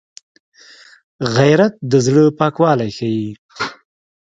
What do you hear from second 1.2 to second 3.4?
غیرت د زړه پاکوالی ښيي